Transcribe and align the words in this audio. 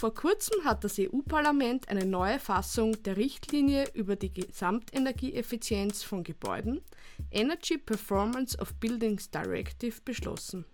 Vor 0.00 0.14
kurzem 0.14 0.64
hat 0.64 0.82
das 0.82 0.98
EU-Parlament 0.98 1.90
eine 1.90 2.06
neue 2.06 2.38
Fassung 2.38 3.02
der 3.02 3.18
Richtlinie 3.18 3.84
über 3.92 4.16
die 4.16 4.32
Gesamtenergieeffizienz 4.32 6.02
von 6.02 6.24
Gebäuden, 6.24 6.80
Energy 7.30 7.76
Performance 7.76 8.58
of 8.58 8.72
Buildings 8.76 9.30
Directive, 9.30 9.96
beschlossen. 10.02 10.64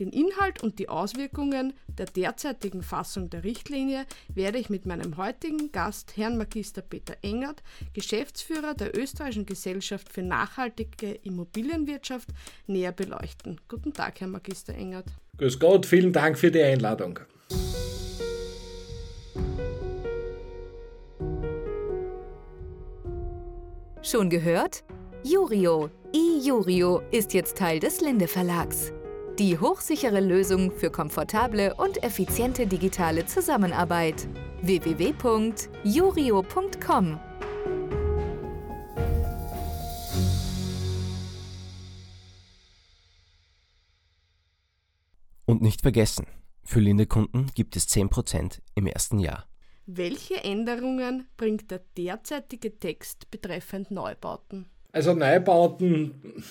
Den 0.00 0.08
Inhalt 0.08 0.64
und 0.64 0.80
die 0.80 0.88
Auswirkungen 0.88 1.74
der 1.86 2.06
derzeitigen 2.06 2.82
Fassung 2.82 3.30
der 3.30 3.44
Richtlinie 3.44 4.06
werde 4.34 4.58
ich 4.58 4.70
mit 4.70 4.86
meinem 4.86 5.18
heutigen 5.18 5.70
Gast, 5.70 6.16
Herrn 6.16 6.36
Magister 6.36 6.82
Peter 6.82 7.16
Engert, 7.22 7.62
Geschäftsführer 7.92 8.74
der 8.74 8.98
Österreichischen 8.98 9.46
Gesellschaft 9.46 10.12
für 10.12 10.22
nachhaltige 10.22 11.12
Immobilienwirtschaft, 11.12 12.28
näher 12.66 12.90
beleuchten. 12.90 13.60
Guten 13.68 13.92
Tag, 13.92 14.20
Herr 14.20 14.26
Magister 14.26 14.74
Engert. 14.74 15.06
Grüß 15.38 15.60
Gott, 15.60 15.86
vielen 15.86 16.12
Dank 16.12 16.36
für 16.36 16.50
die 16.50 16.60
Einladung. 16.60 17.20
Schon 24.14 24.30
gehört? 24.30 24.84
Jurio, 25.24 25.90
iJurio 26.12 27.02
ist 27.10 27.34
jetzt 27.34 27.58
Teil 27.58 27.80
des 27.80 28.00
Linde 28.00 28.28
Verlags. 28.28 28.92
Die 29.40 29.58
hochsichere 29.58 30.20
Lösung 30.20 30.70
für 30.70 30.88
komfortable 30.88 31.74
und 31.74 32.00
effiziente 32.04 32.68
digitale 32.68 33.26
Zusammenarbeit. 33.26 34.28
www.jurio.com 34.62 37.18
Und 45.44 45.60
nicht 45.60 45.82
vergessen, 45.82 46.28
für 46.62 46.78
Linde-Kunden 46.78 47.50
gibt 47.56 47.74
es 47.74 47.88
10% 47.88 48.60
im 48.76 48.86
ersten 48.86 49.18
Jahr. 49.18 49.48
Welche 49.86 50.42
Änderungen 50.42 51.26
bringt 51.36 51.70
der 51.70 51.82
derzeitige 51.96 52.78
Text 52.78 53.30
betreffend 53.30 53.90
Neubauten? 53.90 54.66
Also 54.92 55.12
Neubauten 55.12 56.42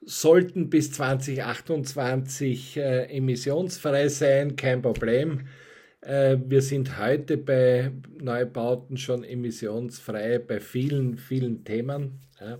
sollten 0.00 0.70
bis 0.70 0.92
2028 0.92 2.76
äh, 2.78 3.04
emissionsfrei 3.16 4.08
sein, 4.08 4.56
kein 4.56 4.80
Problem. 4.80 5.46
Äh, 6.00 6.38
wir 6.46 6.62
sind 6.62 6.98
heute 6.98 7.36
bei 7.36 7.92
Neubauten 8.18 8.96
schon 8.96 9.24
emissionsfrei 9.24 10.38
bei 10.38 10.58
vielen, 10.58 11.18
vielen 11.18 11.64
Themen. 11.64 12.20
Ja. 12.40 12.58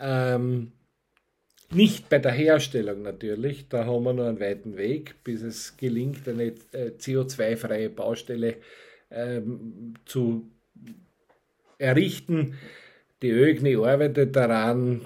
Ähm, 0.00 0.72
nicht 1.70 2.08
bei 2.08 2.18
der 2.18 2.32
Herstellung 2.32 3.02
natürlich, 3.02 3.68
da 3.68 3.84
haben 3.84 4.04
wir 4.04 4.12
noch 4.12 4.26
einen 4.26 4.40
weiten 4.40 4.76
Weg, 4.76 5.22
bis 5.22 5.42
es 5.42 5.76
gelingt, 5.76 6.26
eine 6.26 6.54
äh, 6.72 6.92
CO2-freie 6.98 7.90
Baustelle 7.90 8.56
ähm, 9.10 9.94
zu 10.04 10.50
errichten. 11.78 12.54
Die 13.22 13.30
ÖGNI 13.30 13.76
arbeitet 13.76 14.36
daran, 14.36 15.00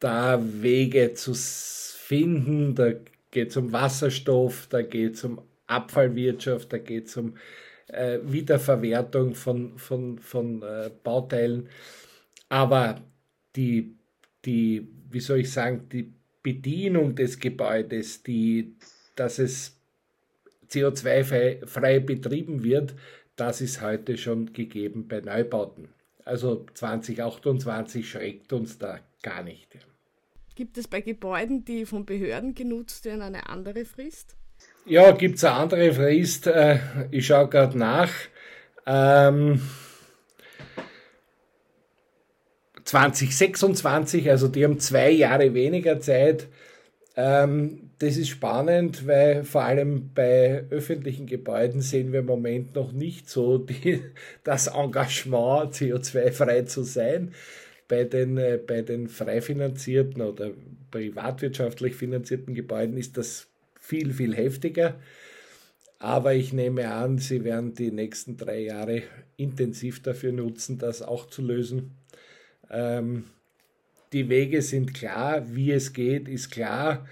da 0.00 0.40
Wege 0.42 1.14
zu 1.14 1.34
finden. 1.34 2.74
Da 2.74 2.92
geht 3.30 3.50
es 3.50 3.56
um 3.56 3.72
Wasserstoff, 3.72 4.66
da 4.68 4.82
geht 4.82 5.14
es 5.14 5.24
um 5.24 5.40
Abfallwirtschaft, 5.66 6.72
da 6.72 6.78
geht 6.78 7.06
es 7.06 7.16
um 7.16 7.34
äh, 7.88 8.18
Wiederverwertung 8.24 9.34
von, 9.34 9.78
von, 9.78 10.18
von 10.18 10.62
äh, 10.62 10.90
Bauteilen. 11.02 11.68
Aber 12.48 13.00
die, 13.56 13.96
die, 14.44 14.88
wie 15.10 15.20
soll 15.20 15.40
ich 15.40 15.52
sagen, 15.52 15.88
die 15.90 16.12
Bedienung 16.42 17.14
des 17.14 17.38
Gebäudes, 17.38 18.22
die, 18.22 18.76
dass 19.14 19.38
es 19.38 19.80
CO2-frei 20.72 22.00
betrieben 22.00 22.64
wird, 22.64 22.94
das 23.36 23.60
ist 23.60 23.80
heute 23.80 24.16
schon 24.16 24.52
gegeben 24.52 25.08
bei 25.08 25.20
Neubauten. 25.20 25.88
Also 26.24 26.66
2028 26.74 28.08
schreckt 28.08 28.52
uns 28.52 28.78
da 28.78 29.00
gar 29.22 29.42
nicht. 29.42 29.76
Gibt 30.54 30.76
es 30.78 30.86
bei 30.86 31.00
Gebäuden, 31.00 31.64
die 31.64 31.86
von 31.86 32.04
Behörden 32.04 32.54
genutzt 32.54 33.04
werden, 33.04 33.22
eine 33.22 33.48
andere 33.48 33.84
Frist? 33.84 34.36
Ja, 34.84 35.12
gibt 35.12 35.36
es 35.36 35.44
eine 35.44 35.54
andere 35.54 35.92
Frist. 35.92 36.46
Äh, 36.46 36.78
ich 37.10 37.26
schaue 37.26 37.48
gerade 37.48 37.78
nach. 37.78 38.10
Ähm, 38.86 39.60
2026, 42.84 44.28
also 44.28 44.48
die 44.48 44.64
haben 44.64 44.78
zwei 44.78 45.10
Jahre 45.10 45.54
weniger 45.54 46.00
Zeit. 46.00 46.48
Ähm, 47.14 47.90
das 47.98 48.16
ist 48.16 48.28
spannend, 48.28 49.06
weil 49.06 49.44
vor 49.44 49.64
allem 49.64 50.12
bei 50.14 50.64
öffentlichen 50.70 51.26
Gebäuden 51.26 51.82
sehen 51.82 52.12
wir 52.12 52.20
im 52.20 52.26
Moment 52.26 52.74
noch 52.74 52.92
nicht 52.92 53.28
so 53.28 53.58
die, 53.58 54.02
das 54.44 54.68
Engagement, 54.68 55.74
CO2-frei 55.74 56.62
zu 56.62 56.82
sein. 56.82 57.34
Bei 57.88 58.04
den, 58.04 58.38
äh, 58.38 58.58
bei 58.64 58.82
den 58.82 59.08
frei 59.08 59.42
finanzierten 59.42 60.22
oder 60.22 60.52
privatwirtschaftlich 60.90 61.94
finanzierten 61.94 62.54
Gebäuden 62.54 62.96
ist 62.96 63.18
das 63.18 63.48
viel, 63.78 64.12
viel 64.12 64.34
heftiger. 64.34 64.98
Aber 65.98 66.34
ich 66.34 66.52
nehme 66.52 66.88
an, 66.88 67.18
Sie 67.18 67.44
werden 67.44 67.74
die 67.74 67.92
nächsten 67.92 68.36
drei 68.36 68.60
Jahre 68.60 69.02
intensiv 69.36 70.02
dafür 70.02 70.32
nutzen, 70.32 70.78
das 70.78 71.02
auch 71.02 71.26
zu 71.26 71.42
lösen. 71.42 71.92
Ähm, 72.70 73.24
die 74.12 74.28
Wege 74.28 74.62
sind 74.62 74.94
klar, 74.94 75.54
wie 75.54 75.72
es 75.72 75.92
geht, 75.92 76.28
ist 76.28 76.50
klar. 76.50 77.06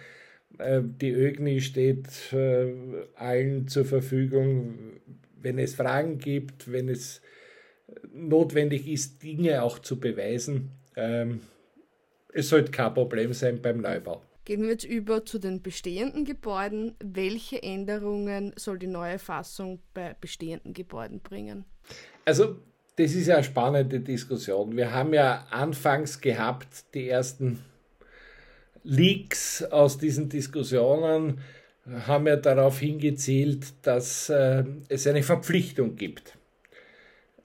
Äh, 0.58 0.82
die 0.82 1.10
ÖGNI 1.10 1.60
steht 1.60 2.32
äh, 2.32 2.72
allen 3.16 3.68
zur 3.68 3.84
Verfügung, 3.84 5.00
wenn 5.40 5.58
es 5.58 5.74
Fragen 5.74 6.18
gibt, 6.18 6.70
wenn 6.70 6.88
es 6.88 7.22
notwendig 8.12 8.86
ist, 8.86 9.22
Dinge 9.22 9.62
auch 9.62 9.78
zu 9.78 9.98
beweisen. 9.98 10.70
Ähm, 10.96 11.40
es 12.32 12.48
sollte 12.48 12.70
kein 12.70 12.94
Problem 12.94 13.32
sein 13.32 13.60
beim 13.60 13.80
Neubau. 13.80 14.22
Gehen 14.44 14.62
wir 14.62 14.70
jetzt 14.70 14.84
über 14.84 15.24
zu 15.24 15.38
den 15.38 15.62
bestehenden 15.62 16.24
Gebäuden. 16.24 16.94
Welche 17.02 17.62
Änderungen 17.62 18.52
soll 18.56 18.78
die 18.78 18.86
neue 18.86 19.18
Fassung 19.18 19.80
bei 19.94 20.16
bestehenden 20.20 20.72
Gebäuden 20.72 21.20
bringen? 21.20 21.64
Also 22.24 22.56
das 23.00 23.14
ist 23.14 23.28
ja 23.28 23.36
eine 23.36 23.44
spannende 23.44 24.00
Diskussion. 24.00 24.76
Wir 24.76 24.92
haben 24.92 25.14
ja 25.14 25.46
anfangs 25.50 26.20
gehabt, 26.20 26.84
die 26.94 27.08
ersten 27.08 27.60
Leaks 28.84 29.62
aus 29.62 29.96
diesen 29.96 30.28
Diskussionen 30.28 31.40
haben 32.06 32.26
ja 32.26 32.36
darauf 32.36 32.78
hingezielt, 32.78 33.72
dass 33.82 34.28
äh, 34.28 34.64
es 34.88 35.06
eine 35.06 35.22
Verpflichtung 35.22 35.96
gibt, 35.96 36.36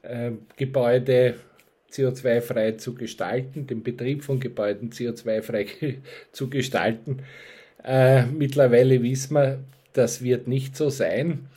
äh, 0.02 0.32
Gebäude 0.58 1.36
CO2-frei 1.92 2.74
zu 2.74 2.94
gestalten, 2.94 3.66
den 3.66 3.82
Betrieb 3.82 4.24
von 4.24 4.42
Gebäuden 4.42 4.90
CO2-frei 4.90 5.68
zu 6.34 6.50
gestalten. 6.50 7.24
Äh, 7.82 8.26
mittlerweile 8.26 9.02
wissen 9.02 9.36
wir, 9.36 9.60
das 9.94 10.22
wird 10.22 10.50
nicht 10.50 10.76
so 10.76 10.90
sein. 10.90 11.48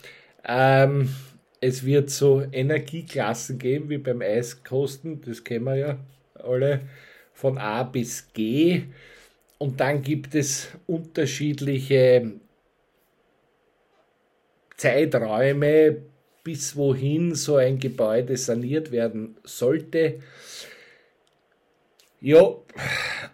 Ähm, 0.46 1.08
es 1.60 1.84
wird 1.84 2.10
so 2.10 2.42
Energieklassen 2.52 3.58
geben 3.58 3.90
wie 3.90 3.98
beim 3.98 4.22
Eiskosten, 4.22 5.20
das 5.22 5.42
kennen 5.44 5.64
wir 5.64 5.76
ja 5.76 5.98
alle, 6.34 6.82
von 7.32 7.58
A 7.58 7.82
bis 7.82 8.32
G. 8.32 8.84
Und 9.58 9.80
dann 9.80 10.02
gibt 10.02 10.34
es 10.34 10.68
unterschiedliche 10.86 12.32
Zeiträume, 14.76 16.02
bis 16.44 16.76
wohin 16.76 17.34
so 17.34 17.56
ein 17.56 17.78
Gebäude 17.78 18.36
saniert 18.36 18.92
werden 18.92 19.36
sollte. 19.42 20.20
Ja, 22.20 22.56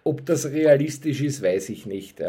ob 0.03 0.27
das 0.27 0.47
realistisch 0.47 1.21
ist, 1.21 1.43
weiß 1.43 1.69
ich 1.69 1.87
nicht. 1.87 2.21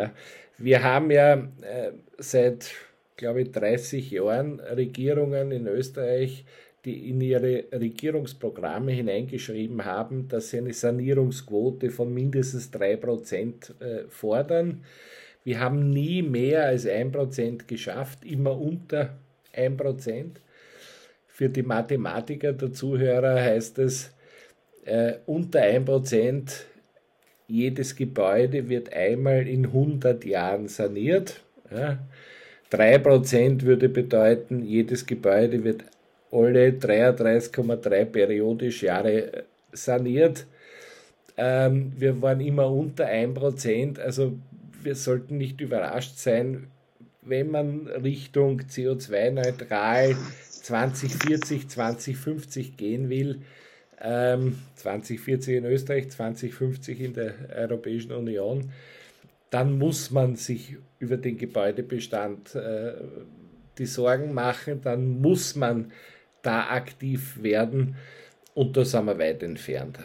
Wir 0.58 0.84
haben 0.84 1.12
ja 1.12 1.36
äh, 1.62 1.92
seit 2.18 2.72
glaube 3.18 3.44
ich, 3.44 3.52
30 3.52 4.12
Jahren 4.12 4.60
Regierungen 4.60 5.52
in 5.52 5.68
Österreich, 5.68 6.46
die 6.86 7.10
in 7.10 7.20
ihre 7.20 7.66
Regierungsprogramme 7.72 8.92
hineingeschrieben 8.92 9.86
haben, 9.86 10.28
dass 10.28 10.52
sie 10.52 10.60
eine 10.60 10.74
Sanierungsquote 10.74 11.90
von 11.90 12.14
mindestens 12.14 12.72
3% 12.72 13.82
äh, 13.82 14.08
fordern. 14.08 14.84
Wir 15.44 15.60
haben 15.60 15.90
nie 15.90 16.22
mehr 16.22 16.66
als 16.66 16.86
1% 16.86 17.66
geschafft, 17.66 18.24
immer 18.24 18.60
unter 18.60 19.18
1%. 19.56 20.38
Für 21.28 21.50
die 21.50 21.64
Mathematiker 21.64 22.54
der 22.54 22.72
Zuhörer 22.72 23.42
heißt 23.42 23.80
es, 23.80 24.14
äh, 24.86 25.16
unter 25.26 25.62
1% 25.62 26.66
jedes 27.48 27.96
Gebäude 27.96 28.70
wird 28.70 28.94
einmal 28.94 29.48
in 29.48 29.66
100 29.66 30.24
Jahren 30.26 30.68
saniert. 30.68 31.44
Ja. 31.72 32.00
3% 32.72 33.62
würde 33.62 33.90
bedeuten, 33.90 34.64
jedes 34.64 35.06
Gebäude 35.06 35.64
wird 35.64 35.84
alle 36.32 36.70
33,3 36.70 38.06
periodisch 38.06 38.84
Jahre 38.84 39.44
saniert. 39.72 40.46
Ähm, 41.38 41.94
wir 41.98 42.22
waren 42.22 42.42
immer 42.42 42.72
unter 42.72 43.08
1%, 43.08 44.00
also 44.00 44.34
wir 44.82 44.96
sollten 44.96 45.38
nicht 45.38 45.62
überrascht 45.62 46.18
sein, 46.18 46.68
wenn 47.22 47.50
man 47.50 47.88
Richtung 47.88 48.62
CO2-neutral 48.62 50.16
2040, 50.62 51.68
2050 51.68 52.78
gehen 52.78 53.10
will, 53.10 53.42
ähm, 54.02 54.60
2040 54.76 55.58
in 55.58 55.66
Österreich, 55.66 56.10
2050 56.10 57.02
in 57.02 57.14
der 57.14 57.34
Europäischen 57.56 58.12
Union, 58.12 58.72
dann 59.56 59.78
muss 59.78 60.12
man 60.12 60.36
sich 60.36 60.76
über 61.00 61.16
den 61.16 61.38
Gebäudebestand 61.38 62.56
äh, 62.56 62.92
die 63.78 63.86
Sorgen 63.86 64.34
machen, 64.34 64.82
dann 64.84 65.22
muss 65.22 65.56
man 65.56 65.94
da 66.42 66.72
aktiv 66.72 67.42
werden 67.42 67.96
und 68.54 68.76
da 68.76 68.84
sind 68.84 69.06
wir 69.06 69.18
weit 69.18 69.44
entfernt. 69.44 69.98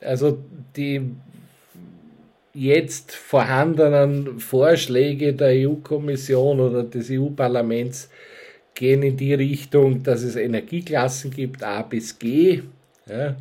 Also 0.00 0.38
die 0.76 1.00
jetzt 2.54 3.10
vorhandenen 3.10 4.38
Vorschläge 4.38 5.32
der 5.32 5.68
EU-Kommission 5.68 6.60
oder 6.60 6.84
des 6.84 7.10
EU-Parlaments 7.10 8.08
gehen 8.72 9.02
in 9.02 9.16
die 9.16 9.34
Richtung, 9.34 10.04
dass 10.04 10.22
es 10.22 10.36
Energieklassen 10.36 11.32
gibt, 11.32 11.64
A 11.64 11.82
bis 11.82 12.16
G, 12.20 12.62
ja, 13.08 13.34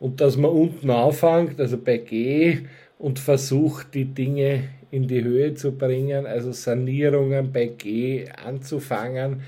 und 0.00 0.22
dass 0.22 0.38
man 0.38 0.50
unten 0.50 0.88
anfängt, 0.88 1.60
also 1.60 1.76
bei 1.76 1.98
G, 1.98 2.60
und 2.98 3.18
versucht, 3.18 3.92
die 3.92 4.06
Dinge 4.06 4.64
in 4.94 5.08
die 5.08 5.24
Höhe 5.24 5.54
zu 5.54 5.72
bringen, 5.72 6.24
also 6.24 6.52
Sanierungen 6.52 7.52
bei 7.52 7.66
G 7.66 8.28
anzufangen 8.30 9.42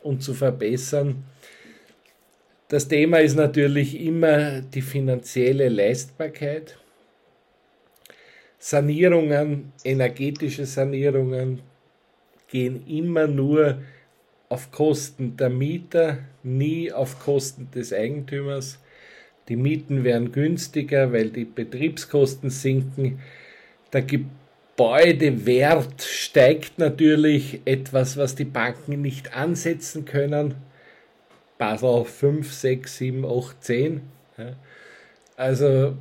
und 0.00 0.22
zu 0.22 0.32
verbessern. 0.32 1.24
Das 2.68 2.86
Thema 2.86 3.18
ist 3.18 3.34
natürlich 3.34 4.00
immer 4.00 4.60
die 4.60 4.82
finanzielle 4.82 5.68
Leistbarkeit. 5.68 6.78
Sanierungen, 8.58 9.72
energetische 9.82 10.66
Sanierungen 10.66 11.60
gehen 12.48 12.86
immer 12.86 13.26
nur 13.26 13.78
auf 14.48 14.70
Kosten 14.70 15.36
der 15.36 15.50
Mieter, 15.50 16.18
nie 16.44 16.92
auf 16.92 17.18
Kosten 17.18 17.68
des 17.74 17.92
Eigentümers. 17.92 18.78
Die 19.48 19.56
Mieten 19.56 20.04
werden 20.04 20.30
günstiger, 20.30 21.12
weil 21.12 21.30
die 21.30 21.44
Betriebskosten 21.44 22.50
sinken. 22.50 23.18
Der 23.92 24.02
Gebäudewert 24.76 26.02
steigt 26.02 26.78
natürlich, 26.78 27.62
etwas, 27.64 28.18
was 28.18 28.34
die 28.34 28.44
Banken 28.44 29.00
nicht 29.00 29.34
ansetzen 29.34 30.04
können. 30.04 30.54
Basel 31.56 32.04
5, 32.04 32.52
6, 32.52 32.98
7, 32.98 33.24
8, 33.24 33.64
10. 33.64 34.00
Also 35.34 35.96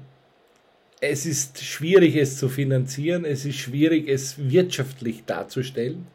es 0.99 1.25
ist 1.25 1.63
schwierig, 1.63 2.17
es 2.17 2.37
zu 2.37 2.49
finanzieren, 2.49 3.23
es 3.23 3.45
ist 3.45 3.55
schwierig, 3.55 4.09
es 4.09 4.49
wirtschaftlich 4.49 5.23
darzustellen. 5.23 6.07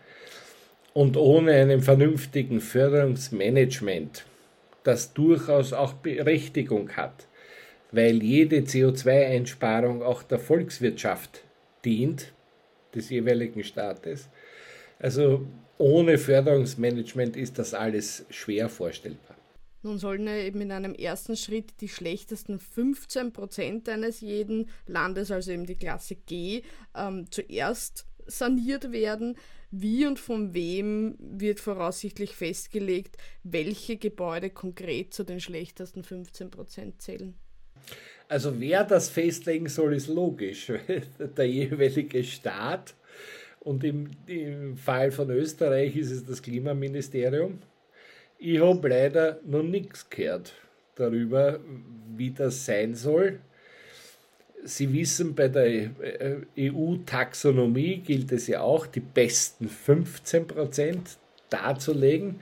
Und 0.93 1.17
ohne 1.17 1.55
einen 1.55 1.81
vernünftigen 1.81 2.61
Förderungsmanagement, 2.61 4.27
das 4.85 5.15
durchaus 5.15 5.73
auch 5.73 5.95
Berechtigung 5.95 6.91
hat, 6.91 7.27
weil 7.91 8.23
jede 8.23 8.59
CO2-Einsparung 8.59 10.03
auch 10.03 10.23
der 10.23 10.39
Volkswirtschaft 10.39 11.43
dient, 11.87 12.35
des 12.95 13.11
jeweiligen 13.11 13.65
Staates. 13.65 14.29
Also 14.99 15.47
ohne 15.79 16.19
Förderungsmanagement 16.19 17.37
ist 17.37 17.59
das 17.59 17.75
alles 17.75 18.25
schwer 18.31 18.69
vorstellbar. 18.69 19.37
Nun 19.83 19.99
sollen 19.99 20.27
ja 20.27 20.37
eben 20.37 20.61
in 20.61 20.73
einem 20.73 20.95
ersten 20.95 21.37
Schritt 21.37 21.81
die 21.81 21.89
schlechtesten 21.89 22.59
15 22.59 23.33
Prozent 23.33 23.89
eines 23.89 24.21
jeden 24.21 24.69
Landes, 24.87 25.31
also 25.31 25.53
eben 25.53 25.65
die 25.65 25.77
Klasse 25.77 26.17
G, 26.17 26.63
ähm, 26.95 27.31
zuerst 27.31 28.07
saniert 28.27 28.93
werden. 28.93 29.39
Wie 29.71 30.05
und 30.05 30.19
von 30.19 30.53
wem 30.53 31.17
wird 31.19 31.61
voraussichtlich 31.61 32.35
festgelegt, 32.35 33.17
welche 33.43 33.97
Gebäude 33.97 34.51
konkret 34.51 35.15
zu 35.15 35.25
den 35.25 35.41
schlechtesten 35.41 36.03
15 36.03 36.51
Prozent 36.51 37.01
zählen? 37.01 37.39
Also 38.31 38.59
wer 38.59 38.85
das 38.85 39.11
festlegen 39.11 39.69
soll, 39.69 39.94
ist 39.94 40.09
logisch. 40.09 40.73
Der 41.37 41.49
jeweilige 41.49 42.25
Staat 42.25 42.94
und 43.61 43.85
im, 43.85 44.11
im 44.27 44.77
Fall 44.77 45.11
von 45.11 45.31
Österreich 45.31 45.97
ist 45.97 46.11
es 46.11 46.25
das 46.25 46.41
Klimaministerium 46.41 47.59
ich 48.43 48.59
habe 48.59 48.88
leider 48.88 49.38
noch 49.44 49.62
nichts 49.62 50.09
gehört 50.09 50.55
darüber, 50.94 51.61
wie 52.17 52.31
das 52.31 52.65
sein 52.65 52.94
soll. 52.94 53.38
Sie 54.65 54.93
wissen, 54.93 55.35
bei 55.35 55.49
der 55.49 55.91
EU-Taxonomie 56.59 57.99
gilt 57.99 58.33
es 58.33 58.47
ja 58.47 58.62
auch, 58.62 58.87
die 58.87 59.00
besten 59.00 59.69
15% 59.69 60.99
darzulegen. 61.50 62.41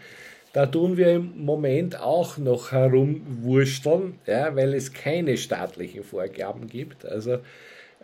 Da 0.53 0.67
tun 0.67 0.97
wir 0.97 1.17
im 1.17 1.45
Moment 1.45 2.01
auch 2.01 2.39
noch 2.39 2.73
herumwursteln, 2.73 4.19
ja, 4.27 4.55
weil 4.57 4.75
es 4.75 4.93
keine 4.93 5.37
staatlichen 5.37 6.03
Vorgaben 6.03 6.67
gibt. 6.69 7.05
Also 7.05 7.39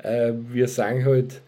äh, 0.03 0.33
wir 0.51 0.69
sagen 0.69 1.05
halt, 1.05 1.41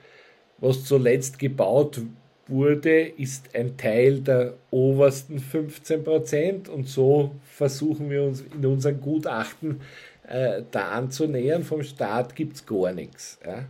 was 0.58 0.84
zuletzt 0.84 1.38
gebaut 1.38 2.00
wurde, 2.48 3.00
ist 3.00 3.54
ein 3.54 3.76
Teil 3.76 4.20
der 4.20 4.54
obersten 4.70 5.38
15 5.38 6.02
Prozent 6.04 6.68
und 6.68 6.88
so 6.88 7.32
versuchen 7.44 8.08
wir 8.08 8.22
uns 8.22 8.42
in 8.54 8.64
unseren 8.64 9.00
Gutachten 9.00 9.80
äh, 10.28 10.62
da 10.70 10.90
anzunähern. 10.90 11.64
Vom 11.64 11.82
Staat 11.82 12.36
gibt 12.36 12.56
es 12.56 12.64
gar 12.64 12.92
nichts. 12.92 13.38
Ja. 13.44 13.66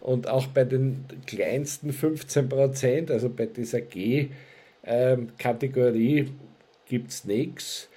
Und 0.00 0.28
auch 0.28 0.46
bei 0.48 0.64
den 0.64 1.04
kleinsten 1.26 1.92
15 1.92 2.48
Prozent, 2.48 3.10
also 3.10 3.28
bei 3.28 3.46
dieser 3.46 3.82
G-Kategorie, 3.82 4.30
gibt 6.92 7.10
es 7.10 7.24
nichts. 7.24 7.88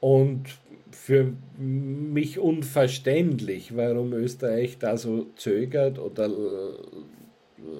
Und 0.00 0.44
für 0.90 1.32
mich 1.56 2.38
unverständlich, 2.38 3.74
warum 3.74 4.12
Österreich 4.12 4.78
da 4.78 4.96
so 4.96 5.26
zögert 5.36 5.98
oder 5.98 6.30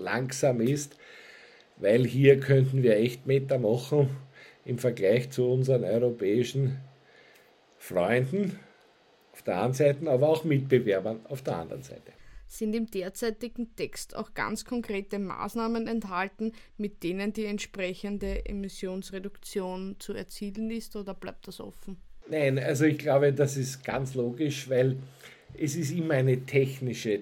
langsam 0.01 0.61
ist 0.61 0.97
weil 1.77 2.07
hier 2.07 2.41
könnten 2.41 2.83
wir 2.83 2.97
echt 2.97 3.27
Meter 3.27 3.59
machen 3.59 4.11
im 4.65 4.79
Vergleich 4.79 5.31
zu 5.31 5.51
unseren 5.51 5.85
europäischen 5.85 6.81
Freunden 7.79 8.59
auf 9.33 9.43
der 9.43 9.63
einen 9.63 9.75
Seite, 9.75 10.09
aber 10.11 10.29
auch 10.29 10.45
Mitbewerbern 10.45 11.21
auf 11.29 11.43
der 11.43 11.57
anderen 11.57 11.83
Seite. 11.83 12.13
Sind 12.47 12.75
im 12.75 12.91
derzeitigen 12.91 13.75
Text 13.75 14.15
auch 14.15 14.35
ganz 14.35 14.65
konkrete 14.65 15.19
Maßnahmen 15.19 15.87
enthalten, 15.87 16.53
mit 16.77 17.03
denen 17.03 17.33
die 17.33 17.47
entsprechende 17.47 18.47
Emissionsreduktion 18.47 19.97
zu 19.99 20.13
erzielen 20.13 20.71
ist 20.71 20.95
oder 20.97 21.15
bleibt 21.15 21.49
das 21.49 21.61
offen? 21.61 21.97
Nein, 22.29 22.59
also 22.59 22.85
ich 22.85 22.99
glaube, 22.99 23.33
das 23.33 23.57
ist 23.57 23.85
ganz 23.85 24.15
logisch, 24.15 24.69
weil 24.69 24.97
es 25.59 25.77
ist 25.77 25.91
immer 25.91 26.15
eine 26.15 26.45
technische 26.47 27.21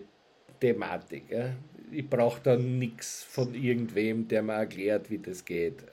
Thematik. 0.60 1.24
Ja 1.30 1.54
ich 1.92 2.08
brauche 2.08 2.40
da 2.42 2.56
nichts 2.56 3.22
von 3.22 3.54
irgendwem, 3.54 4.26
der 4.28 4.42
mir 4.42 4.54
erklärt, 4.54 5.10
wie 5.10 5.18
das 5.18 5.44
geht. 5.44 5.84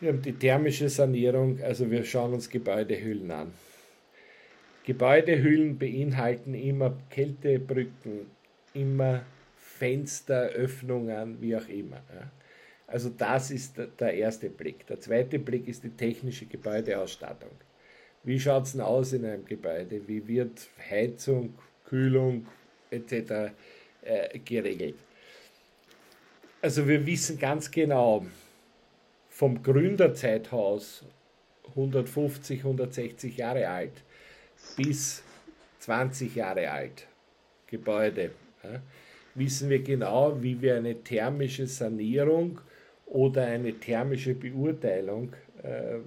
Wir 0.00 0.10
haben 0.10 0.22
die 0.22 0.34
thermische 0.34 0.88
Sanierung, 0.88 1.60
also 1.62 1.90
wir 1.90 2.04
schauen 2.04 2.34
uns 2.34 2.48
Gebäudehüllen 2.50 3.30
an. 3.30 3.52
Gebäudehüllen 4.86 5.78
beinhalten 5.78 6.54
immer 6.54 6.96
Kältebrücken, 7.10 8.30
immer 8.72 9.26
Fensteröffnungen, 9.56 11.42
wie 11.42 11.54
auch 11.56 11.68
immer. 11.68 12.00
Also 12.86 13.10
das 13.10 13.50
ist 13.50 13.74
der 14.00 14.14
erste 14.14 14.48
Blick. 14.48 14.86
Der 14.86 15.00
zweite 15.00 15.38
Blick 15.38 15.68
ist 15.68 15.84
die 15.84 15.90
technische 15.90 16.46
Gebäudeausstattung. 16.46 17.50
Wie 18.22 18.40
schaut 18.40 18.64
es 18.64 18.72
denn 18.72 18.80
aus 18.80 19.12
in 19.12 19.24
einem 19.26 19.44
Gebäude? 19.44 20.00
Wie 20.06 20.26
wird 20.26 20.68
Heizung, 20.90 21.54
Kühlung 21.84 22.46
etc 22.90 23.52
äh, 24.02 24.38
geregelt. 24.38 24.94
Also 26.62 26.86
wir 26.88 27.04
wissen 27.06 27.38
ganz 27.38 27.70
genau, 27.70 28.26
vom 29.28 29.62
Gründerzeithaus 29.62 31.04
150, 31.68 32.60
160 32.60 33.36
Jahre 33.36 33.68
alt 33.68 34.02
bis 34.76 35.22
20 35.80 36.34
Jahre 36.34 36.70
alt 36.70 37.06
Gebäude, 37.66 38.30
ja, 38.62 38.80
wissen 39.34 39.68
wir 39.68 39.82
genau, 39.82 40.42
wie 40.42 40.60
wir 40.60 40.76
eine 40.76 41.02
thermische 41.02 41.66
Sanierung 41.66 42.60
oder 43.06 43.46
eine 43.46 43.72
thermische 43.74 44.34
Beurteilung 44.34 45.32
äh, 45.62 45.98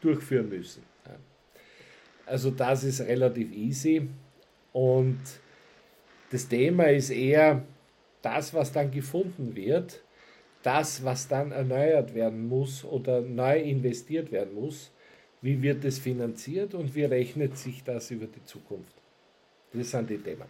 durchführen 0.00 0.48
müssen. 0.48 0.82
Ja. 1.06 1.16
Also 2.26 2.50
das 2.50 2.84
ist 2.84 3.00
relativ 3.00 3.52
easy 3.52 4.08
und 4.72 5.20
das 6.30 6.48
Thema 6.48 6.84
ist 6.84 7.10
eher 7.10 7.62
das, 8.22 8.52
was 8.54 8.72
dann 8.72 8.90
gefunden 8.90 9.54
wird, 9.54 10.02
das, 10.62 11.04
was 11.04 11.28
dann 11.28 11.52
erneuert 11.52 12.14
werden 12.14 12.48
muss 12.48 12.84
oder 12.84 13.20
neu 13.20 13.60
investiert 13.60 14.32
werden 14.32 14.54
muss. 14.54 14.90
Wie 15.44 15.60
wird 15.60 15.84
es 15.84 15.98
finanziert 15.98 16.72
und 16.72 16.94
wie 16.94 17.04
rechnet 17.04 17.58
sich 17.58 17.84
das 17.84 18.10
über 18.10 18.24
die 18.24 18.42
Zukunft? 18.46 18.94
Das 19.74 19.90
sind 19.90 20.08
die 20.08 20.16
Themen. 20.16 20.46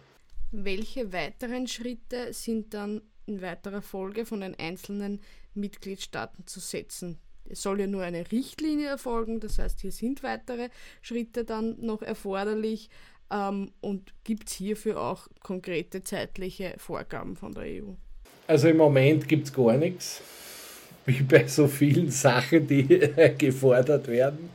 Welche 0.53 1.11
weiteren 1.11 1.67
Schritte 1.67 2.31
sind 2.31 2.73
dann 2.73 3.01
in 3.25 3.41
weiterer 3.41 3.81
Folge 3.81 4.25
von 4.25 4.39
den 4.39 4.55
einzelnen 4.55 5.19
Mitgliedstaaten 5.53 6.47
zu 6.47 6.61
setzen. 6.61 7.17
Es 7.43 7.61
soll 7.61 7.81
ja 7.81 7.87
nur 7.87 8.03
eine 8.03 8.31
Richtlinie 8.31 8.87
erfolgen, 8.87 9.41
das 9.41 9.59
heißt, 9.59 9.81
hier 9.81 9.91
sind 9.91 10.23
weitere 10.23 10.69
Schritte 11.01 11.43
dann 11.43 11.75
noch 11.81 12.01
erforderlich 12.01 12.89
ähm, 13.29 13.73
und 13.81 14.13
gibt 14.23 14.47
es 14.47 14.55
hierfür 14.55 15.01
auch 15.01 15.27
konkrete 15.41 16.03
zeitliche 16.03 16.73
Vorgaben 16.77 17.35
von 17.35 17.53
der 17.53 17.63
EU? 17.63 17.95
Also 18.47 18.69
im 18.69 18.77
Moment 18.77 19.27
gibt 19.27 19.47
es 19.47 19.53
gar 19.53 19.75
nichts, 19.75 20.21
wie 21.05 21.21
bei 21.21 21.47
so 21.47 21.67
vielen 21.67 22.09
Sachen, 22.11 22.67
die 22.67 22.87
gefordert 23.37 24.07
werden. 24.07 24.49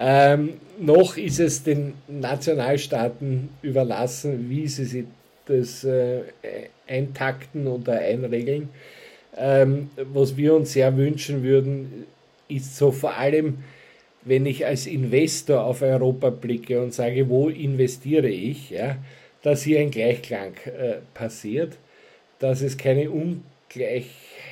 Ähm, 0.00 0.54
noch 0.78 1.16
ist 1.16 1.38
es 1.38 1.62
den 1.62 1.94
Nationalstaaten 2.08 3.50
überlassen, 3.62 4.50
wie 4.50 4.66
sie 4.66 5.06
das 5.46 5.84
äh, 5.84 6.22
eintakten 6.86 7.66
oder 7.66 7.98
einregeln. 8.00 8.68
Ähm, 9.36 9.90
was 9.96 10.36
wir 10.36 10.54
uns 10.54 10.72
sehr 10.72 10.96
wünschen 10.96 11.42
würden, 11.42 12.06
ist 12.48 12.76
so 12.76 12.92
vor 12.92 13.16
allem, 13.16 13.58
wenn 14.22 14.46
ich 14.46 14.66
als 14.66 14.86
Investor 14.86 15.64
auf 15.64 15.82
Europa 15.82 16.30
blicke 16.30 16.80
und 16.80 16.94
sage, 16.94 17.28
wo 17.28 17.48
investiere 17.48 18.28
ich, 18.28 18.70
ja, 18.70 18.96
dass 19.42 19.62
hier 19.62 19.80
ein 19.80 19.90
Gleichklang 19.90 20.54
äh, 20.64 20.96
passiert, 21.12 21.76
dass 22.38 22.62
es 22.62 22.76
keine 22.76 23.10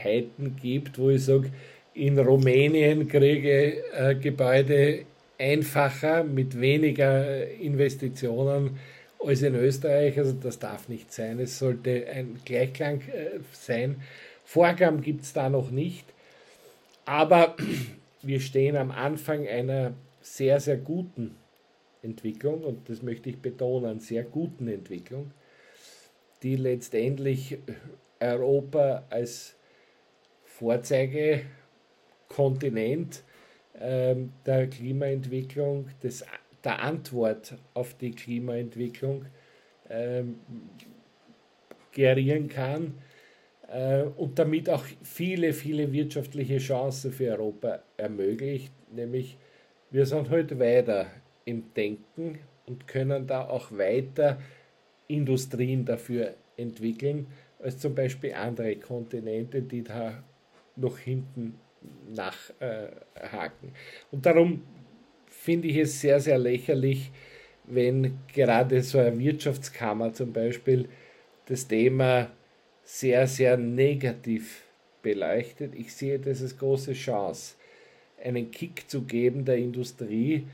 Ungleichheiten 0.02 0.56
gibt, 0.56 0.98
wo 0.98 1.10
ich 1.10 1.24
sage, 1.24 1.50
in 1.94 2.18
Rumänien 2.18 3.06
kriege 3.08 3.84
äh, 3.92 4.14
Gebäude 4.14 5.04
einfacher 5.38 6.24
mit 6.24 6.58
weniger 6.58 7.48
Investitionen 7.48 8.78
als 9.18 9.42
in 9.42 9.54
Österreich. 9.54 10.18
Also 10.18 10.32
das 10.32 10.58
darf 10.58 10.88
nicht 10.88 11.12
sein. 11.12 11.38
Es 11.38 11.58
sollte 11.58 12.06
ein 12.08 12.40
Gleichklang 12.44 13.00
äh, 13.00 13.40
sein. 13.52 13.96
Vorgaben 14.44 15.02
gibt 15.02 15.22
es 15.22 15.32
da 15.32 15.48
noch 15.48 15.70
nicht. 15.70 16.06
Aber 17.04 17.56
wir 18.22 18.40
stehen 18.40 18.76
am 18.76 18.90
Anfang 18.90 19.46
einer 19.46 19.92
sehr, 20.22 20.60
sehr 20.60 20.76
guten 20.76 21.36
Entwicklung 22.02 22.64
und 22.64 22.88
das 22.88 23.02
möchte 23.02 23.28
ich 23.28 23.38
betonen, 23.38 24.00
sehr 24.00 24.22
guten 24.24 24.66
Entwicklung, 24.66 25.30
die 26.42 26.56
letztendlich 26.56 27.58
Europa 28.18 29.04
als 29.10 29.56
Vorzeigekontinent 30.62 33.24
ähm, 33.80 34.32
der 34.46 34.68
Klimaentwicklung, 34.68 35.88
des, 36.00 36.24
der 36.62 36.80
Antwort 36.80 37.56
auf 37.74 37.94
die 37.94 38.12
Klimaentwicklung 38.12 39.24
ähm, 39.90 40.38
gerieren 41.90 42.48
kann 42.48 42.94
äh, 43.72 44.02
und 44.02 44.38
damit 44.38 44.70
auch 44.70 44.84
viele, 45.02 45.52
viele 45.52 45.92
wirtschaftliche 45.92 46.58
Chancen 46.58 47.10
für 47.10 47.32
Europa 47.32 47.80
ermöglicht. 47.96 48.72
Nämlich, 48.92 49.36
wir 49.90 50.06
sind 50.06 50.30
heute 50.30 50.60
weiter 50.60 51.06
im 51.44 51.74
Denken 51.74 52.38
und 52.66 52.86
können 52.86 53.26
da 53.26 53.48
auch 53.48 53.72
weiter 53.72 54.38
Industrien 55.08 55.84
dafür 55.84 56.34
entwickeln, 56.56 57.26
als 57.58 57.78
zum 57.78 57.96
Beispiel 57.96 58.34
andere 58.34 58.76
Kontinente, 58.76 59.62
die 59.62 59.82
da 59.82 60.22
noch 60.76 60.98
hinten 60.98 61.58
nachhaken. 62.08 63.72
Und 64.10 64.26
darum 64.26 64.62
finde 65.28 65.68
ich 65.68 65.76
es 65.76 66.00
sehr, 66.00 66.20
sehr 66.20 66.38
lächerlich, 66.38 67.10
wenn 67.64 68.18
gerade 68.32 68.82
so 68.82 68.98
eine 68.98 69.18
Wirtschaftskammer 69.18 70.12
zum 70.12 70.32
Beispiel 70.32 70.88
das 71.46 71.66
Thema 71.66 72.30
sehr, 72.84 73.26
sehr 73.26 73.56
negativ 73.56 74.62
beleuchtet. 75.02 75.74
Ich 75.74 75.94
sehe 75.94 76.18
das 76.18 76.42
als 76.42 76.56
große 76.58 76.92
Chance, 76.92 77.54
einen 78.22 78.50
Kick 78.50 78.88
zu 78.88 79.02
geben 79.02 79.44
der 79.44 79.56
Industrie, 79.56 80.46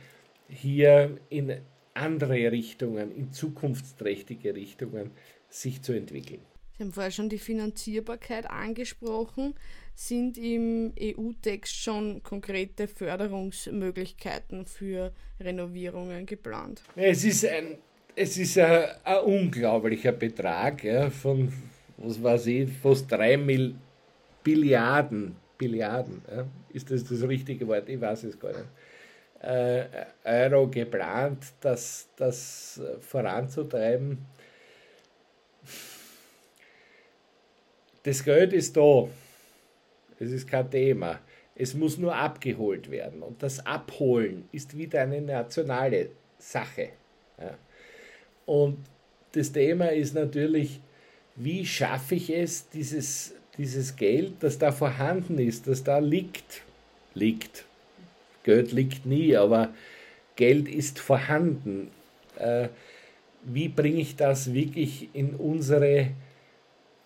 hier 0.48 1.18
in 1.28 1.58
andere 1.94 2.50
Richtungen, 2.52 3.14
in 3.14 3.32
zukunftsträchtige 3.32 4.54
Richtungen 4.54 5.10
sich 5.50 5.82
zu 5.82 5.92
entwickeln. 5.92 6.40
Sie 6.76 6.84
haben 6.84 6.92
vorher 6.92 7.10
schon 7.10 7.28
die 7.28 7.38
Finanzierbarkeit 7.38 8.48
angesprochen. 8.48 9.54
Sind 10.00 10.38
im 10.38 10.92
EU-Text 10.96 11.74
schon 11.74 12.22
konkrete 12.22 12.86
Förderungsmöglichkeiten 12.86 14.64
für 14.64 15.12
Renovierungen 15.40 16.24
geplant? 16.24 16.84
Es 16.94 17.24
ist 17.24 17.44
ein, 17.44 17.78
es 18.14 18.38
ist 18.38 18.58
ein, 18.58 18.90
ein 19.02 19.18
unglaublicher 19.24 20.12
Betrag 20.12 20.84
ja, 20.84 21.10
von, 21.10 21.52
was 21.96 22.22
weiß 22.22 22.46
ich, 22.46 22.68
fast 22.80 23.10
drei 23.10 23.36
Mil 23.36 23.74
Billiarden, 24.44 25.34
Billiarden, 25.58 26.22
ja, 26.30 26.46
ist 26.72 26.92
das 26.92 27.02
das 27.02 27.22
richtige 27.22 27.66
Wort? 27.66 27.88
Ich 27.88 28.00
weiß 28.00 28.22
es 28.22 28.38
gar 28.38 28.50
nicht. 28.50 28.68
Äh, 29.42 30.06
Euro 30.22 30.68
geplant, 30.68 31.44
das, 31.60 32.08
das 32.14 32.80
voranzutreiben. 33.00 34.24
Das 38.04 38.22
Geld 38.22 38.52
ist 38.52 38.76
da. 38.76 39.08
Es 40.18 40.32
ist 40.32 40.48
kein 40.48 40.70
Thema. 40.70 41.20
Es 41.54 41.74
muss 41.74 41.98
nur 41.98 42.14
abgeholt 42.14 42.90
werden. 42.90 43.22
Und 43.22 43.42
das 43.42 43.64
Abholen 43.66 44.48
ist 44.52 44.76
wieder 44.76 45.02
eine 45.02 45.20
nationale 45.20 46.10
Sache. 46.38 46.90
Ja. 47.38 47.54
Und 48.46 48.78
das 49.32 49.52
Thema 49.52 49.86
ist 49.86 50.14
natürlich, 50.14 50.80
wie 51.36 51.66
schaffe 51.66 52.14
ich 52.14 52.30
es, 52.30 52.68
dieses, 52.70 53.34
dieses 53.56 53.96
Geld, 53.96 54.34
das 54.40 54.58
da 54.58 54.72
vorhanden 54.72 55.38
ist, 55.38 55.66
das 55.66 55.84
da 55.84 55.98
liegt, 55.98 56.62
liegt. 57.14 57.64
Geld 58.44 58.72
liegt 58.72 59.04
nie, 59.04 59.36
aber 59.36 59.74
Geld 60.36 60.68
ist 60.68 60.98
vorhanden. 60.98 61.90
Äh, 62.38 62.68
wie 63.42 63.68
bringe 63.68 64.00
ich 64.00 64.16
das 64.16 64.52
wirklich 64.52 65.08
in 65.12 65.34
unsere 65.34 66.08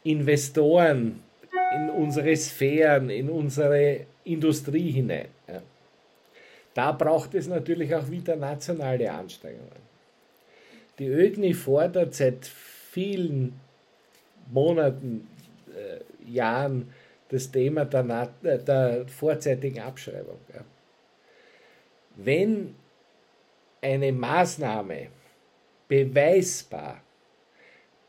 Investoren, 0.04 1.20
in 1.74 1.90
unsere 1.90 2.36
Sphären, 2.36 3.10
in 3.10 3.30
unsere 3.30 4.06
Industrie 4.24 4.90
hinein? 4.90 5.28
Ja. 5.48 5.62
Da 6.74 6.92
braucht 6.92 7.34
es 7.34 7.48
natürlich 7.48 7.94
auch 7.94 8.10
wieder 8.10 8.36
nationale 8.36 9.10
Anstrengungen. 9.10 9.82
Die 10.98 11.06
ÖGNI 11.06 11.54
fordert 11.54 12.14
seit 12.14 12.46
vielen 12.46 13.58
Monaten, 14.50 15.28
äh, 15.74 16.30
Jahren 16.30 16.92
das 17.28 17.50
Thema 17.50 17.84
der, 17.84 18.28
äh, 18.42 18.58
der 18.58 19.06
vorzeitigen 19.08 19.80
Abschreibung. 19.80 20.38
Ja. 20.52 20.60
Wenn 22.16 22.74
eine 23.80 24.12
Maßnahme 24.12 25.08
beweisbar 25.88 27.00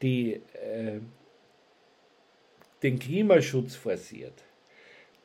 die, 0.01 0.33
äh, 0.33 0.99
den 2.83 2.99
Klimaschutz 2.99 3.75
forciert, 3.75 4.43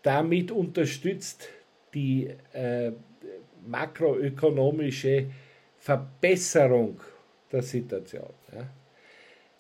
damit 0.02 0.50
unterstützt 0.50 1.48
die 1.92 2.30
äh, 2.52 2.92
makroökonomische 3.66 5.26
Verbesserung 5.78 7.00
der 7.50 7.62
Situation. 7.62 8.30
Ja. 8.52 8.70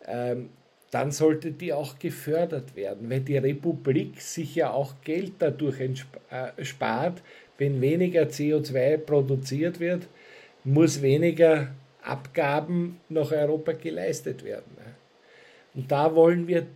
Ähm, 0.06 0.50
dann 0.90 1.10
sollte 1.10 1.52
die 1.52 1.72
auch 1.72 1.98
gefördert 1.98 2.74
werden, 2.74 3.10
weil 3.10 3.20
die 3.20 3.36
Republik 3.36 4.20
sich 4.20 4.54
ja 4.54 4.70
auch 4.70 4.94
Geld 5.02 5.34
dadurch 5.38 5.80
äh, 6.30 6.64
spart, 6.64 7.22
wenn 7.58 7.80
weniger 7.80 8.22
CO2 8.22 8.96
produziert 8.98 9.80
wird, 9.80 10.08
muss 10.64 11.02
weniger 11.02 11.74
Abgaben 12.02 13.00
nach 13.08 13.32
Europa 13.32 13.72
geleistet 13.72 14.44
werden. 14.44 14.76
Und 15.74 15.90
da 15.90 16.14
wollen 16.14 16.46
wir 16.48 16.66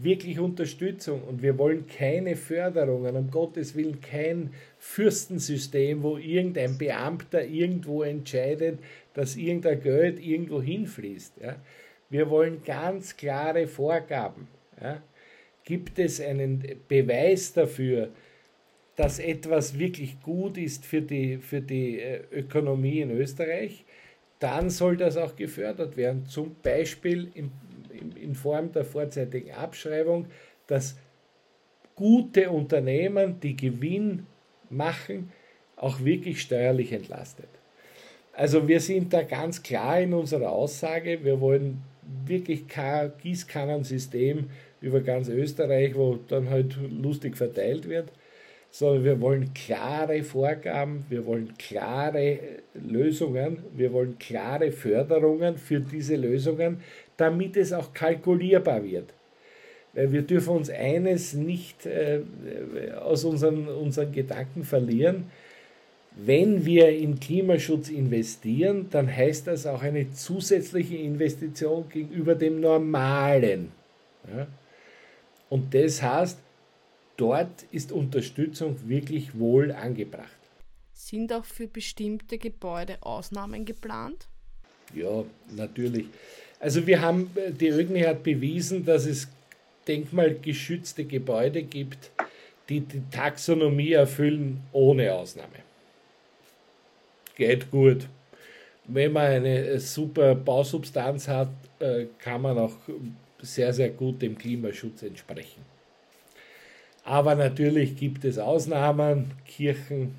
wirklich 0.00 0.38
Unterstützung 0.38 1.22
und 1.22 1.42
wir 1.42 1.58
wollen 1.58 1.86
keine 1.86 2.36
Förderungen, 2.36 3.16
um 3.16 3.30
Gottes 3.30 3.74
Willen 3.74 4.00
kein 4.00 4.50
Fürstensystem, 4.78 6.02
wo 6.02 6.16
irgendein 6.18 6.76
Beamter 6.76 7.44
irgendwo 7.44 8.02
entscheidet, 8.02 8.80
dass 9.14 9.36
irgendein 9.36 9.80
Geld 9.80 10.20
irgendwo 10.20 10.60
hinfließt. 10.60 11.34
Ja. 11.42 11.56
Wir 12.10 12.28
wollen 12.30 12.62
ganz 12.64 13.16
klare 13.16 13.66
Vorgaben. 13.66 14.48
Ja. 14.80 15.02
Gibt 15.64 15.98
es 15.98 16.20
einen 16.20 16.62
Beweis 16.88 17.52
dafür, 17.52 18.10
dass 18.96 19.18
etwas 19.18 19.78
wirklich 19.78 20.20
gut 20.22 20.56
ist 20.56 20.84
für 20.86 21.02
die, 21.02 21.36
für 21.36 21.60
die 21.60 22.00
äh, 22.00 22.22
Ökonomie 22.32 23.00
in 23.00 23.10
Österreich, 23.10 23.84
dann 24.38 24.70
soll 24.70 24.96
das 24.96 25.16
auch 25.16 25.36
gefördert 25.36 25.96
werden. 25.96 26.26
Zum 26.26 26.56
Beispiel 26.62 27.30
in, 27.34 27.50
in 27.96 28.34
Form 28.34 28.72
der 28.72 28.84
vorzeitigen 28.84 29.52
Abschreibung, 29.52 30.26
dass 30.66 30.96
gute 31.94 32.50
Unternehmen, 32.50 33.40
die 33.40 33.56
Gewinn 33.56 34.26
machen, 34.70 35.32
auch 35.76 36.04
wirklich 36.04 36.40
steuerlich 36.40 36.92
entlastet. 36.92 37.48
Also 38.32 38.68
wir 38.68 38.80
sind 38.80 39.12
da 39.12 39.22
ganz 39.22 39.62
klar 39.62 40.00
in 40.00 40.12
unserer 40.12 40.50
Aussage, 40.50 41.24
wir 41.24 41.40
wollen 41.40 41.82
wirklich 42.26 42.68
kein 42.68 43.12
Gießkannensystem 43.22 44.50
über 44.80 45.00
ganz 45.00 45.28
Österreich, 45.28 45.94
wo 45.94 46.18
dann 46.28 46.50
halt 46.50 46.76
lustig 47.02 47.36
verteilt 47.36 47.88
wird, 47.88 48.12
sondern 48.70 49.04
wir 49.04 49.20
wollen 49.22 49.54
klare 49.54 50.22
Vorgaben, 50.22 51.06
wir 51.08 51.24
wollen 51.24 51.54
klare 51.56 52.38
Lösungen, 52.74 53.58
wir 53.74 53.92
wollen 53.92 54.18
klare 54.18 54.70
Förderungen 54.70 55.56
für 55.56 55.80
diese 55.80 56.16
Lösungen, 56.16 56.82
damit 57.16 57.56
es 57.56 57.72
auch 57.72 57.92
kalkulierbar 57.92 58.84
wird. 58.84 59.12
Wir 59.92 60.22
dürfen 60.22 60.50
uns 60.50 60.68
eines 60.68 61.32
nicht 61.32 61.86
äh, 61.86 62.20
aus 63.00 63.24
unseren, 63.24 63.66
unseren 63.66 64.12
Gedanken 64.12 64.62
verlieren. 64.62 65.30
Wenn 66.14 66.64
wir 66.66 66.90
in 66.90 67.18
Klimaschutz 67.20 67.88
investieren, 67.88 68.88
dann 68.90 69.14
heißt 69.14 69.46
das 69.46 69.66
auch 69.66 69.82
eine 69.82 70.12
zusätzliche 70.12 70.96
Investition 70.96 71.88
gegenüber 71.88 72.34
dem 72.34 72.60
Normalen. 72.60 73.72
Und 75.50 75.74
das 75.74 76.02
heißt, 76.02 76.38
dort 77.16 77.64
ist 77.70 77.92
Unterstützung 77.92 78.76
wirklich 78.86 79.38
wohl 79.38 79.72
angebracht. 79.72 80.30
Sind 80.92 81.32
auch 81.32 81.44
für 81.44 81.68
bestimmte 81.68 82.38
Gebäude 82.38 82.96
Ausnahmen 83.02 83.64
geplant? 83.64 84.26
Ja, 84.94 85.24
natürlich. 85.54 86.06
Also 86.66 86.84
wir 86.84 87.00
haben, 87.00 87.30
die 87.60 87.68
ÖGNI 87.68 88.00
hat 88.00 88.24
bewiesen, 88.24 88.84
dass 88.84 89.06
es 89.06 89.28
denkmalgeschützte 89.86 91.04
Gebäude 91.04 91.62
gibt, 91.62 92.10
die 92.68 92.80
die 92.80 93.02
Taxonomie 93.08 93.92
erfüllen 93.92 94.64
ohne 94.72 95.12
Ausnahme. 95.12 95.60
Geht 97.36 97.70
gut. 97.70 98.08
Wenn 98.84 99.12
man 99.12 99.26
eine 99.26 99.78
super 99.78 100.34
Bausubstanz 100.34 101.28
hat, 101.28 101.50
äh, 101.78 102.06
kann 102.18 102.42
man 102.42 102.58
auch 102.58 102.74
sehr, 103.40 103.72
sehr 103.72 103.90
gut 103.90 104.20
dem 104.20 104.36
Klimaschutz 104.36 105.04
entsprechen. 105.04 105.62
Aber 107.04 107.36
natürlich 107.36 107.96
gibt 107.96 108.24
es 108.24 108.38
Ausnahmen, 108.38 109.30
Kirchen, 109.46 110.16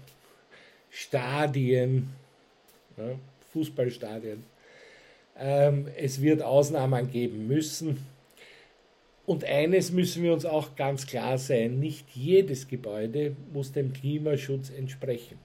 Stadien, 0.91 2.13
Fußballstadien. 3.51 4.55
Ähm, 5.37 5.87
es 5.95 6.21
wird 6.21 6.41
Ausnahmen 6.41 7.09
geben 7.11 7.47
müssen. 7.47 7.97
Und 9.25 9.43
eines 9.43 9.91
müssen 9.91 10.23
wir 10.23 10.33
uns 10.33 10.45
auch 10.45 10.75
ganz 10.75 11.05
klar 11.05 11.37
sein, 11.37 11.79
nicht 11.79 12.09
jedes 12.11 12.67
Gebäude 12.67 13.35
muss 13.51 13.73
dem 13.73 13.91
Klimaschutz 13.91 14.69
entsprechen. 14.69 15.37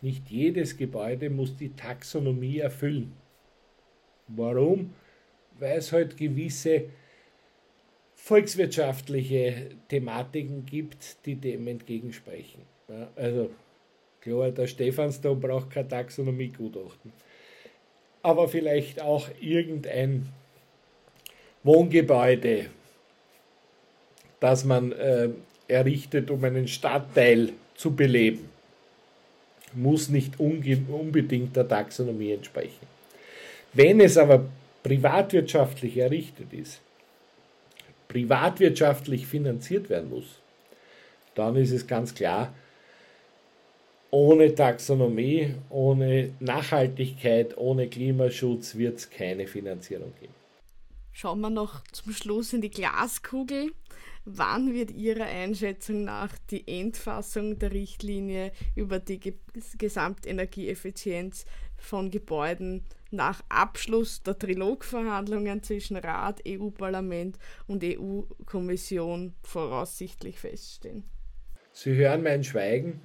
Nicht 0.00 0.30
jedes 0.30 0.76
Gebäude 0.76 1.28
muss 1.28 1.56
die 1.56 1.74
Taxonomie 1.74 2.58
erfüllen. 2.58 3.12
Warum? 4.28 4.94
Weil 5.58 5.78
es 5.78 5.92
halt 5.92 6.16
gewisse 6.16 6.84
volkswirtschaftliche 8.14 9.70
Thematiken 9.88 10.64
gibt, 10.64 11.26
die 11.26 11.34
dem 11.34 11.66
entgegensprechen. 11.66 12.62
Also 13.16 13.50
klar, 14.20 14.52
der 14.52 14.68
Stephansdom 14.68 15.40
braucht 15.40 15.70
kein 15.70 15.88
Taxonomiegutachten. 15.88 17.12
Aber 18.22 18.48
vielleicht 18.48 19.00
auch 19.00 19.28
irgendein 19.40 20.28
Wohngebäude, 21.64 22.66
das 24.40 24.64
man 24.64 24.92
äh, 24.92 25.28
errichtet, 25.68 26.30
um 26.30 26.42
einen 26.44 26.68
Stadtteil 26.68 27.52
zu 27.74 27.94
beleben, 27.94 28.48
muss 29.74 30.08
nicht 30.08 30.38
unbedingt 30.38 31.56
der 31.56 31.66
Taxonomie 31.66 32.32
entsprechen. 32.32 32.86
Wenn 33.72 34.00
es 34.00 34.18
aber 34.18 34.46
privatwirtschaftlich 34.82 35.96
errichtet 35.96 36.52
ist, 36.52 36.80
privatwirtschaftlich 38.08 39.26
finanziert 39.26 39.88
werden 39.88 40.10
muss, 40.10 40.40
dann 41.34 41.56
ist 41.56 41.72
es 41.72 41.86
ganz 41.86 42.14
klar, 42.14 42.52
ohne 44.12 44.54
Taxonomie, 44.54 45.54
ohne 45.70 46.34
Nachhaltigkeit, 46.38 47.56
ohne 47.56 47.88
Klimaschutz 47.88 48.76
wird 48.76 48.98
es 48.98 49.10
keine 49.10 49.46
Finanzierung 49.46 50.12
geben. 50.20 50.34
Schauen 51.12 51.40
wir 51.40 51.50
noch 51.50 51.82
zum 51.92 52.12
Schluss 52.12 52.52
in 52.52 52.60
die 52.60 52.70
Glaskugel. 52.70 53.72
Wann 54.24 54.72
wird 54.72 54.90
Ihrer 54.92 55.24
Einschätzung 55.24 56.04
nach 56.04 56.36
die 56.50 56.68
Endfassung 56.68 57.58
der 57.58 57.72
Richtlinie 57.72 58.52
über 58.76 58.98
die 58.98 59.34
Gesamtenergieeffizienz 59.78 61.46
von 61.76 62.10
Gebäuden 62.10 62.84
nach 63.10 63.42
Abschluss 63.48 64.22
der 64.22 64.38
Trilogverhandlungen 64.38 65.62
zwischen 65.62 65.96
Rat, 65.96 66.42
EU-Parlament 66.46 67.38
und 67.66 67.82
EU-Kommission 67.82 69.34
voraussichtlich 69.42 70.38
feststehen? 70.38 71.04
Sie 71.72 71.94
hören 71.94 72.22
mein 72.22 72.44
Schweigen. 72.44 73.00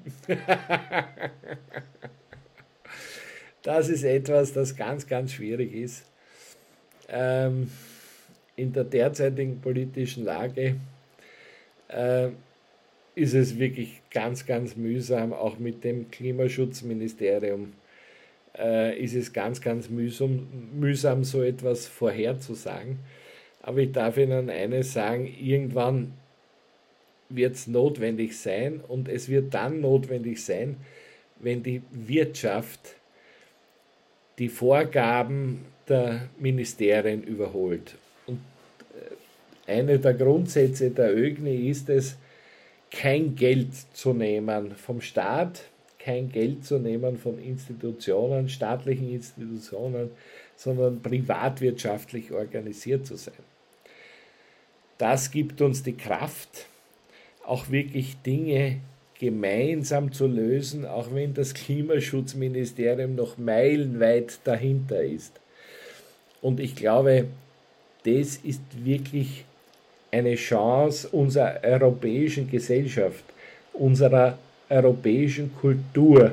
das 3.64 3.90
ist 3.90 4.04
etwas, 4.04 4.54
das 4.54 4.76
ganz, 4.76 5.08
ganz 5.08 5.32
schwierig 5.34 5.74
ist. 5.74 6.06
Ähm, 7.10 7.72
in 8.56 8.74
der 8.74 8.84
derzeitigen 8.84 9.62
politischen 9.62 10.26
Lage 10.26 10.76
äh, 11.88 12.30
ist 13.16 13.34
es 13.34 13.58
wirklich 13.58 14.02
ganz, 14.12 14.46
ganz 14.46 14.76
mühsam, 14.76 15.32
auch 15.32 15.58
mit 15.58 15.84
dem 15.84 16.12
Klimaschutzministerium 16.12 17.74
äh, 18.58 18.98
ist 19.00 19.16
es 19.16 19.32
ganz, 19.32 19.62
ganz 19.62 19.90
mühsam, 19.90 20.48
mühsam, 20.74 21.24
so 21.24 21.42
etwas 21.42 21.88
vorherzusagen. 21.88 23.00
Aber 23.62 23.80
ich 23.80 23.92
darf 23.92 24.18
Ihnen 24.18 24.50
eines 24.50 24.94
sagen, 24.94 25.28
irgendwann 25.28 26.14
wird 27.30 27.56
es 27.56 27.68
notwendig 27.68 28.38
sein 28.38 28.80
und 28.88 29.10
es 29.10 29.30
wird 29.30 29.54
dann 29.54 29.82
notwendig 29.82 30.44
sein, 30.44 30.78
wenn 31.40 31.64
die 31.64 31.82
Wirtschaft 31.92 32.96
die 34.40 34.50
Vorgaben 34.50 35.66
der 35.88 36.30
Ministerien 36.40 37.24
überholt. 37.24 37.96
Und 38.26 38.40
äh, 39.68 39.72
eine 39.72 40.00
der 40.00 40.14
Grundsätze 40.14 40.92
der 40.92 41.16
ÖGNI 41.16 41.70
ist 41.70 41.90
es, 41.90 42.18
kein 42.90 43.36
Geld 43.36 43.74
zu 43.94 44.14
nehmen 44.14 44.72
vom 44.76 45.02
Staat, 45.02 45.64
kein 46.00 46.32
Geld 46.32 46.66
zu 46.66 46.78
nehmen 46.78 47.18
von 47.18 47.38
Institutionen, 47.38 48.48
staatlichen 48.48 49.12
Institutionen, 49.12 50.12
sondern 50.56 51.02
privatwirtschaftlich 51.02 52.32
organisiert 52.32 53.06
zu 53.06 53.18
sein. 53.18 53.34
Das 54.98 55.30
gibt 55.30 55.62
uns 55.62 55.84
die 55.84 55.98
Kraft, 55.98 56.68
auch 57.48 57.72
wirklich 57.72 58.18
Dinge 58.26 58.78
gemeinsam 59.20 60.12
zu 60.12 60.28
lösen, 60.28 60.86
auch 60.86 61.14
wenn 61.14 61.34
das 61.34 61.54
Klimaschutzministerium 61.54 63.16
noch 63.16 63.38
meilenweit 63.38 64.40
dahinter 64.44 65.02
ist. 65.02 65.40
Und 66.42 66.60
ich 66.60 66.76
glaube, 66.76 67.26
das 68.06 68.38
ist 68.38 68.62
wirklich 68.84 69.46
eine 70.12 70.36
Chance 70.36 71.10
unserer 71.10 71.60
europäischen 71.64 72.50
Gesellschaft, 72.50 73.24
unserer 73.74 74.38
europäischen 74.70 75.56
Kultur, 75.56 76.32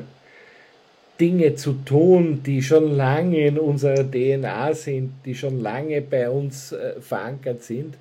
Dinge 1.21 1.55
zu 1.55 1.75
tun, 1.85 2.43
die 2.45 2.61
schon 2.61 2.97
lange 2.97 3.47
in 3.47 3.59
unserer 3.59 4.05
DNA 4.11 4.75
sind, 4.75 5.13
die 5.25 5.35
schon 5.35 5.61
lange 5.61 6.03
bei 6.03 6.29
uns 6.29 6.73
äh, 6.73 7.01
verankert 7.01 7.63
sind, 7.63 7.95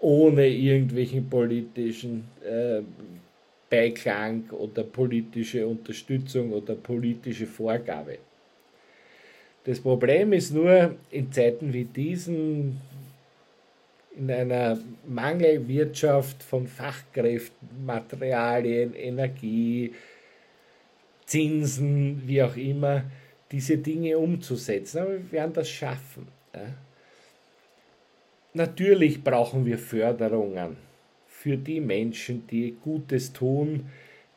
ohne 0.00 0.46
irgendwelchen 0.46 1.28
politischen 1.28 2.24
äh, 2.44 2.82
Beiklang 3.68 4.48
oder 4.50 4.84
politische 4.84 5.66
Unterstützung 5.66 6.52
oder 6.52 6.74
politische 6.74 7.46
Vorgabe. 7.46 8.18
Das 9.64 9.80
Problem 9.80 10.32
ist 10.32 10.54
nur, 10.54 10.94
in 11.10 11.32
Zeiten 11.32 11.72
wie 11.72 11.84
diesen, 11.84 12.80
in 14.16 14.30
einer 14.30 14.78
Mangelwirtschaft 15.04 16.42
von 16.42 16.68
Fachkräften, 16.68 17.84
Materialien, 17.84 18.94
Energie, 18.94 19.92
Zinsen, 21.24 22.22
wie 22.26 22.42
auch 22.42 22.56
immer, 22.56 23.02
diese 23.50 23.78
Dinge 23.78 24.16
umzusetzen. 24.16 24.98
Aber 24.98 25.14
wir 25.14 25.32
werden 25.32 25.52
das 25.52 25.68
schaffen. 25.68 26.28
Natürlich 28.56 29.22
brauchen 29.22 29.66
wir 29.66 29.76
Förderungen 29.76 30.78
für 31.28 31.58
die 31.58 31.78
Menschen, 31.78 32.46
die 32.46 32.74
Gutes 32.82 33.34
tun, 33.34 33.90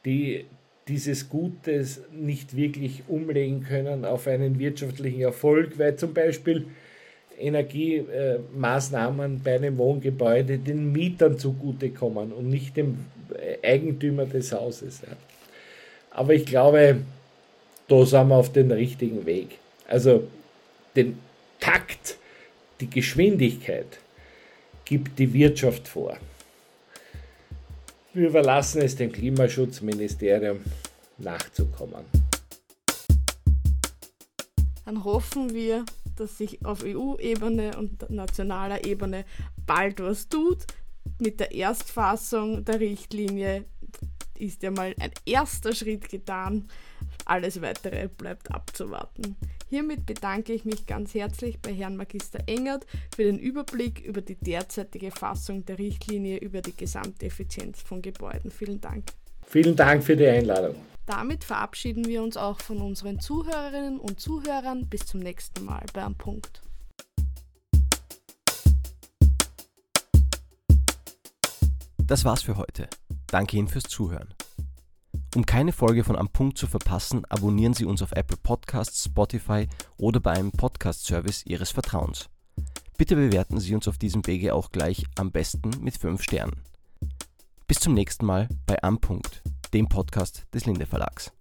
die 0.03 0.43
dieses 0.89 1.29
Gutes 1.29 2.01
nicht 2.11 2.53
wirklich 2.53 3.03
umlegen 3.07 3.63
können 3.63 4.03
auf 4.03 4.27
einen 4.27 4.59
wirtschaftlichen 4.59 5.21
Erfolg, 5.21 5.79
weil 5.79 5.95
zum 5.95 6.13
Beispiel 6.13 6.65
Energiemaßnahmen 7.39 9.39
bei 9.41 9.55
einem 9.55 9.77
Wohngebäude 9.77 10.57
den 10.57 10.91
Mietern 10.91 11.39
zugutekommen 11.39 12.33
und 12.33 12.49
nicht 12.49 12.75
dem 12.75 13.05
Eigentümer 13.63 14.25
des 14.25 14.51
Hauses. 14.51 14.99
Aber 16.11 16.33
ich 16.33 16.45
glaube, 16.45 16.97
da 17.87 18.05
sind 18.05 18.27
wir 18.27 18.35
auf 18.35 18.51
den 18.51 18.69
richtigen 18.69 19.25
Weg. 19.25 19.59
Also 19.87 20.27
den 20.97 21.19
Takt, 21.61 22.17
die 22.81 22.89
Geschwindigkeit 22.89 23.99
gibt 24.89 25.19
die 25.19 25.31
Wirtschaft 25.31 25.87
vor. 25.87 26.17
Wir 28.11 28.29
überlassen 28.29 28.81
es 28.81 28.95
dem 28.95 29.11
Klimaschutzministerium 29.11 30.61
nachzukommen. 31.19 32.05
Dann 34.85 35.03
hoffen 35.03 35.53
wir, 35.53 35.85
dass 36.15 36.39
sich 36.39 36.65
auf 36.65 36.83
EU-Ebene 36.83 37.77
und 37.77 38.09
nationaler 38.09 38.83
Ebene 38.83 39.25
bald 39.67 39.99
was 39.99 40.27
tut. 40.27 40.65
Mit 41.19 41.39
der 41.39 41.51
Erstfassung 41.51 42.65
der 42.65 42.79
Richtlinie 42.79 43.65
ist 44.39 44.63
ja 44.63 44.71
mal 44.71 44.95
ein 44.99 45.11
erster 45.23 45.75
Schritt 45.75 46.09
getan. 46.09 46.67
Alles 47.25 47.61
weitere 47.61 48.07
bleibt 48.07 48.49
abzuwarten. 48.49 49.35
Hiermit 49.69 50.07
bedanke 50.07 50.51
ich 50.51 50.65
mich 50.65 50.87
ganz 50.87 51.13
herzlich 51.13 51.61
bei 51.61 51.71
Herrn 51.71 51.95
Magister 51.95 52.39
Engert 52.47 52.87
für 53.15 53.23
den 53.23 53.37
Überblick 53.37 53.99
über 53.99 54.21
die 54.21 54.35
derzeitige 54.35 55.11
Fassung 55.11 55.63
der 55.63 55.77
Richtlinie 55.77 56.37
über 56.37 56.61
die 56.61 56.75
Gesamteffizienz 56.75 57.79
von 57.79 58.01
Gebäuden. 58.01 58.49
Vielen 58.49 58.81
Dank. 58.81 59.05
Vielen 59.45 59.75
Dank 59.75 60.03
für 60.03 60.17
die 60.17 60.25
Einladung. 60.25 60.75
Damit 61.05 61.43
verabschieden 61.43 62.05
wir 62.07 62.23
uns 62.23 62.35
auch 62.35 62.59
von 62.59 62.81
unseren 62.81 63.19
Zuhörerinnen 63.19 63.99
und 63.99 64.19
Zuhörern. 64.19 64.87
Bis 64.89 65.05
zum 65.05 65.19
nächsten 65.19 65.63
Mal 65.65 65.85
bei 65.93 66.01
Am 66.01 66.15
Punkt. 66.15 66.63
Das 71.99 72.25
war's 72.25 72.41
für 72.41 72.57
heute. 72.57 72.89
Danke 73.27 73.57
Ihnen 73.57 73.67
fürs 73.67 73.83
Zuhören. 73.83 74.33
Um 75.35 75.45
keine 75.45 75.71
Folge 75.71 76.03
von 76.03 76.15
Am 76.15 76.29
Punkt 76.29 76.57
zu 76.57 76.65
verpassen, 76.65 77.23
abonnieren 77.29 77.73
Sie 77.73 77.85
uns 77.85 78.01
auf 78.01 78.13
Apple 78.13 78.37
Podcasts, 78.41 79.05
Spotify 79.05 79.67
oder 79.97 80.19
bei 80.19 80.31
einem 80.31 80.51
Podcast-Service 80.51 81.45
Ihres 81.45 81.69
Vertrauens. 81.69 82.29
Bitte 82.97 83.15
bewerten 83.15 83.59
Sie 83.59 83.75
uns 83.75 83.87
auf 83.87 83.99
diesem 83.99 84.25
Wege 84.25 84.55
auch 84.55 84.71
gleich 84.71 85.05
am 85.15 85.31
besten 85.31 85.69
mit 85.81 85.97
5 85.97 86.23
Sternen. 86.23 86.63
Bis 87.67 87.79
zum 87.79 87.93
nächsten 87.93 88.25
Mal 88.25 88.49
bei 88.65 88.81
Am 88.81 88.99
Punkt, 88.99 89.43
dem 89.71 89.87
Podcast 89.87 90.47
des 90.51 90.65
Linde 90.65 90.87
Verlags. 90.87 91.31